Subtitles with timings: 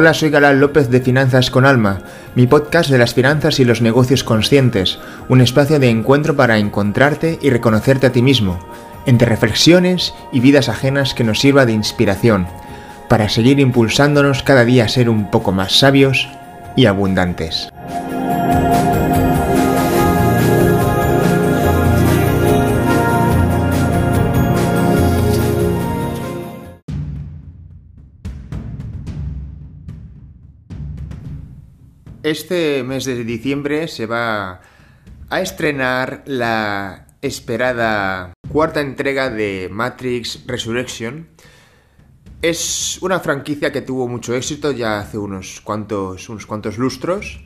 [0.00, 2.00] Hola, soy Galán López de Finanzas con Alma,
[2.34, 7.38] mi podcast de las finanzas y los negocios conscientes, un espacio de encuentro para encontrarte
[7.42, 8.58] y reconocerte a ti mismo,
[9.04, 12.46] entre reflexiones y vidas ajenas que nos sirva de inspiración,
[13.10, 16.30] para seguir impulsándonos cada día a ser un poco más sabios
[16.76, 17.68] y abundantes.
[32.30, 34.60] Este mes de diciembre se va
[35.30, 41.26] a estrenar la esperada cuarta entrega de Matrix Resurrection.
[42.40, 47.40] Es una franquicia que tuvo mucho éxito ya hace unos cuantos, unos cuantos lustros.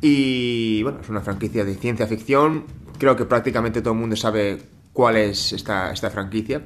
[0.00, 2.64] Y bueno, es una franquicia de ciencia ficción.
[2.98, 4.60] Creo que prácticamente todo el mundo sabe
[4.92, 6.62] cuál es esta, esta franquicia.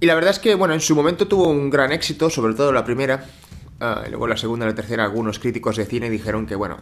[0.00, 2.72] Y la verdad es que, bueno, en su momento tuvo un gran éxito, sobre todo
[2.72, 3.28] la primera,
[3.80, 6.76] Uh, luego la segunda y la tercera, algunos críticos de cine dijeron que, bueno,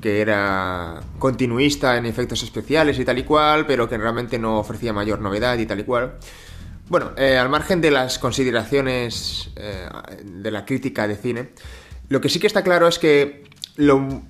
[0.00, 4.92] que era continuista en efectos especiales y tal y cual, pero que realmente no ofrecía
[4.92, 6.14] mayor novedad y tal y cual.
[6.88, 9.88] Bueno, eh, al margen de las consideraciones eh,
[10.24, 11.50] de la crítica de cine,
[12.08, 13.44] lo que sí que está claro es que
[13.76, 14.22] lo,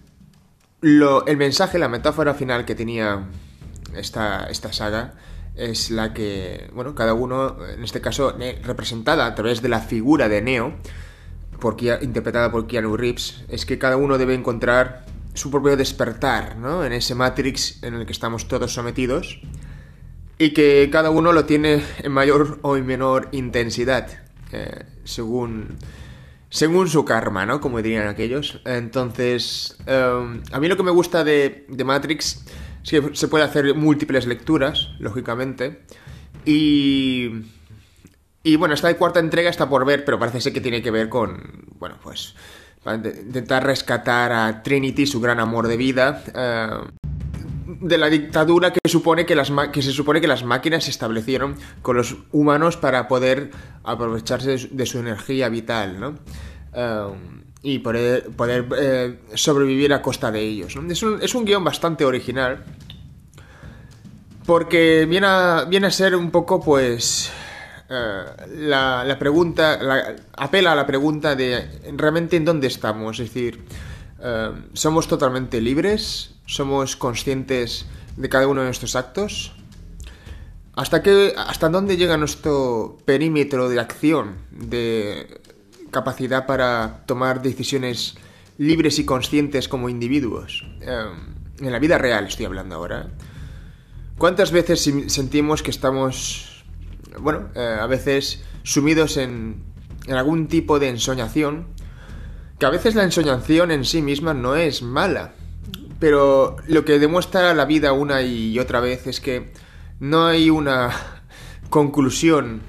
[0.81, 3.29] lo, el mensaje, la metáfora final que tenía
[3.95, 5.15] esta, esta saga
[5.55, 10.29] es la que, bueno, cada uno, en este caso, representada a través de la figura
[10.29, 10.75] de Neo,
[11.61, 16.85] por, interpretada por Keanu Reeves, es que cada uno debe encontrar su propio despertar, ¿no?
[16.85, 19.41] En ese Matrix en el que estamos todos sometidos
[20.39, 24.09] y que cada uno lo tiene en mayor o en menor intensidad,
[24.53, 25.77] eh, según,
[26.51, 27.61] según su karma, ¿no?
[27.61, 28.61] Como dirían aquellos.
[28.65, 32.45] Entonces, em, a mí lo que me gusta de, de Matrix
[32.85, 35.83] es que se puede hacer múltiples lecturas, lógicamente,
[36.45, 37.31] y
[38.49, 41.11] y bueno, esta cuarta entrega está por ver, pero parece ser que tiene que ver
[41.11, 42.35] con, bueno, pues,
[42.87, 46.71] intentar rescatar a Trinity, su gran amor de vida, eh,
[47.67, 51.57] de la dictadura que, supone que, las que se supone que las máquinas se establecieron
[51.83, 53.51] con los humanos para poder
[53.85, 56.15] aprovecharse de su, energía vital, ¿no?
[56.73, 57.07] Eh,
[57.61, 60.75] y poder, poder eh, sobrevivir a costa de ellos.
[60.89, 62.65] Es, un, es un guion bastante original.
[64.47, 65.27] Porque viene
[65.69, 67.31] viene a ser un poco, pues,
[67.91, 68.25] eh,
[68.57, 69.79] la, pregunta,
[70.37, 71.67] apela a la pregunta de
[71.97, 73.19] realmente en dónde estamos.
[73.19, 73.65] Es decir,
[74.21, 76.35] eh, ¿somos totalmente libres?
[76.47, 79.53] ¿Somos conscientes de cada uno de nuestros actos?
[80.75, 85.41] ¿Hasta, qué, ¿Hasta dónde llega nuestro perímetro de acción, de
[85.91, 88.15] capacidad para tomar decisiones
[88.59, 90.65] libres y conscientes como individuos?
[90.83, 91.05] Eh,
[91.61, 93.09] en la vida real estoy hablando ahora.
[94.19, 96.58] ¿Cuántas veces sentimos que estamos
[97.21, 99.65] bueno, eh, a veces sumidos en,
[100.09, 101.67] algún tipo de ensoñación,
[102.59, 105.35] que a veces la ensoñación en sí misma no es mala,
[105.99, 109.53] pero lo que demuestra la vida una y otra vez es que
[110.01, 110.91] no hay una
[111.71, 112.63] conclusión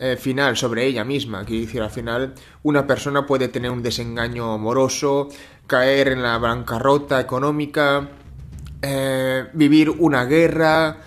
[0.00, 1.44] eh, final sobre ella misma.
[1.44, 5.28] Quiero decir, al final una persona puede tener un desengaño amoroso,
[5.66, 8.08] caer en la bancarrota económica,
[8.80, 10.98] eh, vivir una guerra,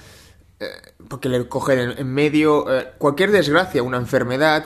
[1.08, 4.66] porque le cogen en, medio eh, cualquier desgracia, una enfermedad,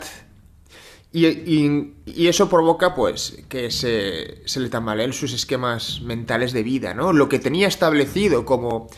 [1.12, 1.94] y,
[2.28, 7.14] eso provoca pues que se, se, le tambaleen sus esquemas mentales de vida, ¿no?
[7.14, 8.90] Lo que tenía establecido como,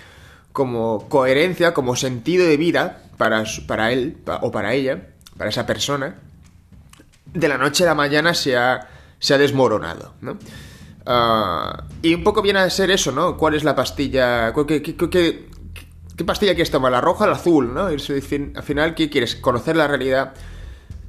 [0.51, 6.15] como coherencia, como sentido de vida para, para él o para ella, para esa persona,
[7.33, 10.39] de la noche a la mañana se ha, se ha desmoronado, ¿no?
[11.05, 13.37] Ah, y un poco viene a ser eso, ¿no?
[13.37, 14.51] ¿Cuál es la pastilla?
[14.67, 15.49] ¿Qué, qué, ¿Qué
[16.25, 16.91] pastilla quieres tomar?
[16.91, 17.73] ¿La roja o la azul?
[17.73, 17.85] ¿no?
[17.85, 18.01] al
[18.63, 19.35] final, ¿qué quieres?
[19.35, 20.33] ¿Conocer la realidad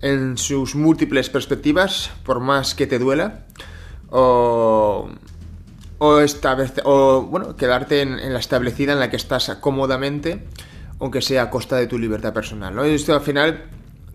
[0.03, 3.47] en sus múltiples perspectivas, por más que te duela?
[4.11, 5.09] ¿O,
[5.99, 6.21] o,
[6.85, 10.47] o bueno, quedarte en, la establecida en la que estás cómodamente,
[11.01, 12.75] aunque sea a costa de tu libertad personal?
[12.75, 12.85] ¿no?
[12.85, 13.65] Esto al final,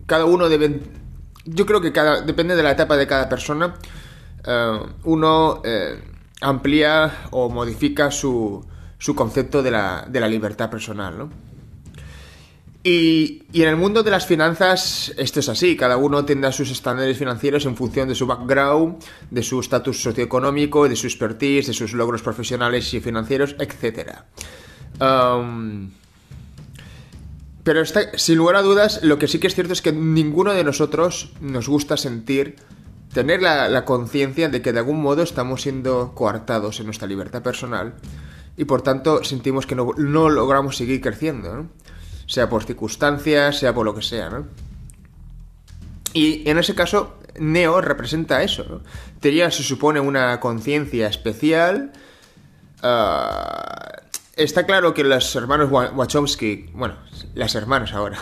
[0.06, 0.80] cada uno debe...
[1.44, 3.74] Yo creo que cada, depende de la etapa de cada persona.
[4.46, 6.00] Eh, uno eh,
[6.40, 8.64] amplía o modifica su
[9.04, 11.30] su concepto de la, libertad personal, ¿no?
[12.82, 17.18] Y, en el mundo de las finanzas esto es así, cada uno tendrá sus estándares
[17.18, 21.92] financieros en función de su background, de su estatus socioeconómico, de su expertise, de sus
[21.92, 24.20] logros profesionales y financieros, etc.
[24.98, 25.90] Um,
[27.62, 30.64] pero sin lugar a dudas, lo que sí que es cierto es que ninguno de
[30.64, 32.56] nosotros nos gusta sentir,
[33.12, 37.42] tener la, la conciencia de que de algún modo estamos siendo coartados en nuestra libertad
[37.42, 37.96] personal
[38.56, 41.70] y por tanto sentimos que no, logramos seguir creciendo, ¿no?
[42.26, 44.30] sea por circunstancias, sea por lo que sea.
[44.30, 44.46] ¿no?
[46.12, 48.64] Y en ese caso, Neo representa eso.
[48.64, 48.80] ¿no?
[49.50, 51.92] Se supone, una conciencia especial.
[52.82, 54.02] Ah,
[54.36, 56.96] está claro que los hermanos Wachowski, bueno,
[57.34, 58.18] las hermanas ahora,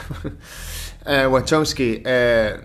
[1.06, 2.61] eh, Wachowski, eh,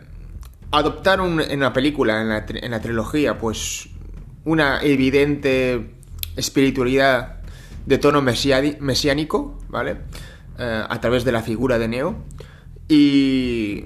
[0.72, 3.90] adoptaron en la película, en la, en la trilogía, pues
[4.46, 5.94] una evidente
[6.36, 7.37] espiritualidad
[7.88, 9.98] de tono mesiánico, ¿vale?
[10.60, 12.18] Eh, a través de la figura de Neo.
[12.88, 13.86] Y.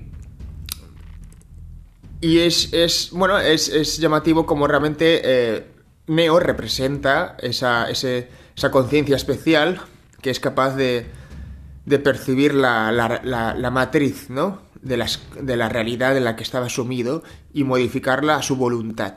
[2.20, 5.66] Y es, bueno, es, llamativo como realmente eh,
[6.06, 9.82] Neo representa esa, esa conciencia especial
[10.22, 11.08] que es capaz de,
[11.86, 14.62] de percibir la, la, matriz, ¿no?
[14.84, 19.16] De, las, de la realidad en la que estaba sumido y modificarla a su voluntad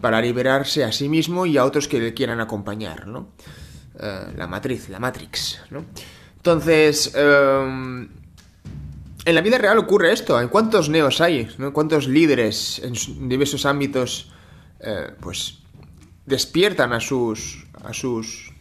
[0.00, 3.28] para liberarse a sí mismo y a otros que le quieran acompañar, ¿no?
[4.02, 5.84] Eh, la matriz, la matrix, ¿no?
[6.36, 8.08] Entonces, em,
[9.26, 10.40] en la vida real ocurre esto.
[10.40, 11.46] ¿En cuántos neos hay?
[11.74, 14.32] ¿Cuántos líderes en diversos ámbitos,
[14.80, 15.58] eh, pues,
[16.24, 18.54] despiertan a sus, a sus,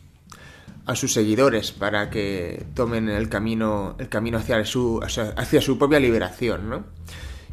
[0.86, 6.02] a sus seguidores para que tomen el camino, el camino hacia su, hacia su propia
[6.02, 6.84] liberación, ¿no?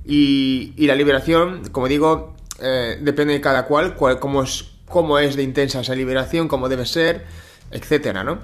[0.05, 5.21] Y, y la liberación, como digo, eh, depende de cada cual, cual cómo, es, cómo
[5.21, 8.41] es de intensa esa liberación, cómo debe ser, etcétera, ¿no?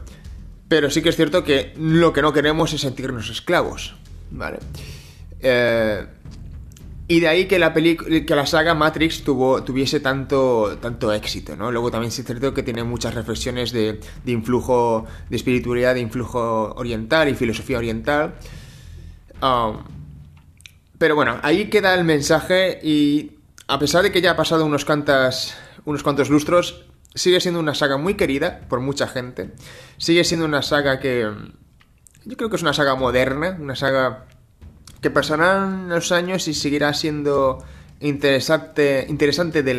[0.69, 3.95] Pero sí que es cierto que lo que no queremos es sentirnos esclavos,
[4.31, 4.59] ¿vale?
[5.41, 6.07] Eh,
[7.09, 11.71] y de ahí que la, que la saga Matrix tuviese tanto, tanto éxito, ¿no?
[11.71, 16.73] Luego también es cierto que tiene muchas reflexiones de, de influjo de espiritualidad, de influjo
[16.75, 18.35] oriental y filosofía oriental.
[19.43, 19.79] Um,
[20.97, 23.33] pero bueno, ahí queda el mensaje y
[23.67, 24.87] a pesar de que ya ha pasado unos,
[25.85, 26.85] unos cuantos lustros,
[27.15, 29.51] sigue siendo una saga muy querida por mucha gente.
[29.99, 31.31] Sigue siendo una saga que
[32.25, 34.27] yo creo que es una saga moderna, una saga
[35.01, 37.65] que pasarán los años y seguirá siendo
[38.01, 39.75] interesante, interesante de,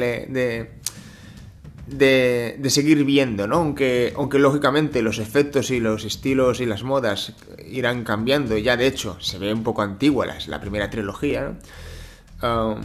[1.87, 3.57] de, de, seguir viendo, ¿no?
[3.57, 7.33] Aunque, aunque lógicamente los efectos y los estilos y las modas
[7.65, 11.57] irán cambiando, ya de hecho se ve un poco antigua la, la primera trilogía, ¿no?
[12.45, 12.81] Um,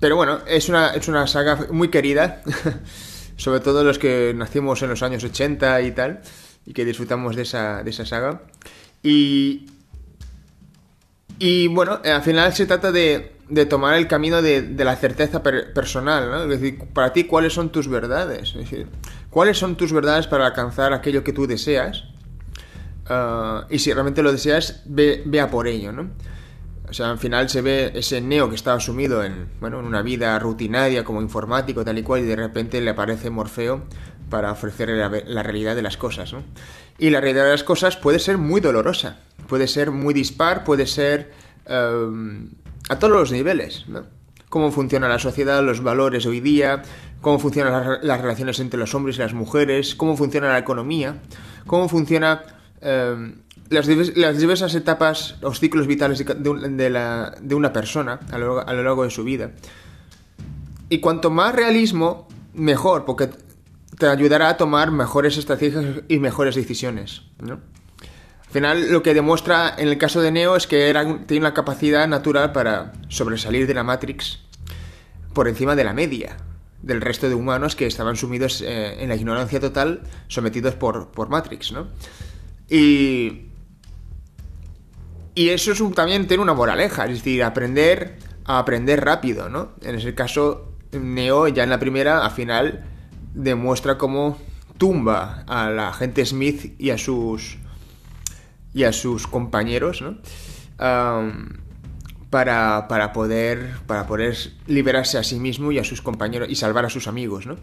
[0.00, 2.42] pero bueno, es una, es una saga muy querida,
[3.40, 6.20] sobre todo los que nacimos en los años 80 y tal,
[6.66, 8.42] y que disfrutamos de esa, de esa saga.
[9.02, 9.66] Y,
[11.38, 15.42] y bueno, al final se trata de, de tomar el camino de, de la certeza
[15.42, 16.42] personal, ¿no?
[16.42, 18.50] Es decir, para ti, ¿cuáles son tus verdades?
[18.50, 18.88] Es decir,
[19.30, 22.04] ¿cuáles son tus verdades para alcanzar aquello que tú deseas?
[23.08, 26.10] Uh, y si realmente lo deseas, ve, ve a por ello, ¿no?
[26.90, 30.02] O sea, al final se ve ese Neo que estaba sumido en, bueno, en una
[30.02, 33.84] vida rutinaria como informático tal y cual y de repente le aparece Morfeo
[34.28, 36.42] para ofrecerle la, realidad de las cosas, ¿no?
[36.98, 40.86] Y la realidad de las cosas puede ser muy dolorosa, puede ser muy dispar, puede
[40.86, 41.32] ser
[41.66, 42.50] em,
[42.88, 44.04] a todos los niveles, ¿no?
[44.48, 46.82] Cómo funciona la sociedad, los valores hoy día,
[47.20, 51.20] cómo funcionan las, relaciones entre los hombres y las mujeres, cómo funciona la economía,
[51.66, 52.42] cómo funciona...
[52.80, 59.24] Em, las, diversas etapas, los ciclos vitales de, una persona a lo, largo de su
[59.24, 59.52] vida.
[60.88, 63.30] Y cuanto más realismo, mejor, porque
[63.96, 67.22] te ayudará a tomar mejores estrategias y mejores decisiones.
[67.48, 67.60] Al
[68.50, 70.92] final, lo que demuestra en el caso de Neo es que
[71.26, 74.40] tiene una capacidad natural para sobresalir de la Matrix
[75.32, 76.36] por encima de la media
[76.82, 81.28] del resto de humanos que estaban sumidos eh, en la ignorancia total, sometidos por, por
[81.28, 81.88] Matrix, ¿no?
[82.70, 83.49] Y
[85.34, 89.72] y eso es un, también tiene una moraleja, es decir, aprender a aprender rápido, ¿no?
[89.82, 92.84] En ese caso, Neo ya en la primera, al final,
[93.34, 94.38] demuestra cómo
[94.78, 97.58] tumba a la gente Smith y a sus
[98.72, 100.18] y a sus compañeros, ¿no?
[102.30, 106.86] para, para, poder para poder liberarse a sí mismo y a sus compañeros y salvar
[106.86, 107.56] a sus amigos, ¿no?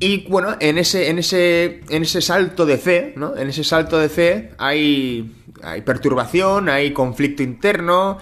[0.00, 3.36] Y bueno, en ese, en ese, en ese salto de fe, ¿no?
[3.36, 8.18] En ese salto de fe hay, hay perturbación, hay conflicto interno,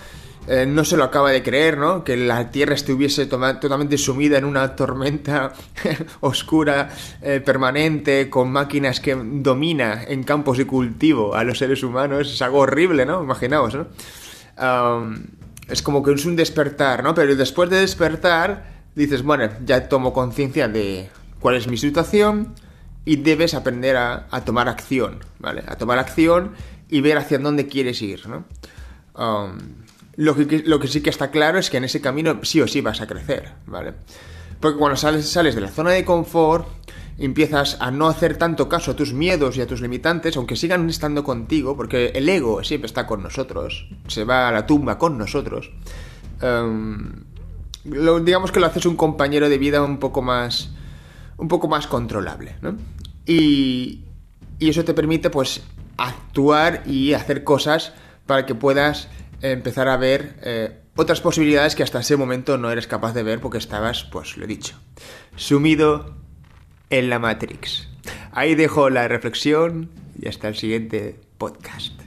[0.49, 2.05] eh, no se lo acaba de creer, ¿no?
[2.05, 5.53] Que la Tierra estuviese totalmente sumida en una tormenta
[6.21, 6.91] oscura,
[7.23, 12.33] eh, permanente, con máquinas que domina en campos de cultivo a los seres humanos.
[12.33, 13.23] Es algo horrible, ¿no?
[13.23, 13.87] Imaginaos, ¿no?
[15.69, 17.15] es como que es un despertar, ¿no?
[17.15, 18.65] Pero después de despertar,
[18.95, 21.09] dices, bueno, ya tomo conciencia de
[21.43, 22.55] cuál es mi situación
[23.05, 25.65] y debes aprender a, tomar acción, ¿vale?
[25.67, 26.53] A tomar acción
[26.89, 28.45] y ver hacia dónde quieres ir, ¿no?
[29.15, 29.59] Um,
[30.17, 33.01] lo, que, sí que está claro es que en ese camino sí o sí vas
[33.01, 33.95] a crecer, ¿vale?
[34.61, 36.69] Porque cuando sales, sales de la zona de confort,
[37.19, 40.89] empiezas a no hacer tanto caso a tus miedos y a tus limitantes, aunque sigan
[40.89, 45.19] estando contigo, porque el ego siempre está con nosotros, se va a la tumba con
[45.19, 45.71] nosotros.
[47.85, 50.71] Lo, digamos que lo haces un compañero de vida un poco más,
[51.43, 52.77] un poco más controlable, ¿no?
[53.27, 54.05] Y,
[54.59, 55.63] y eso te permite, pues,
[55.97, 57.93] actuar y hacer cosas
[58.27, 59.09] para que puedas
[59.41, 63.41] empezar a ver eh, otras posibilidades que hasta ese momento no eres capaz de ver
[63.41, 64.79] porque estabas, pues lo he dicho,
[65.37, 66.15] sumido
[66.91, 67.89] en la Matrix.
[68.31, 72.02] Ahí dejo la reflexión y hasta el siguiente podcast.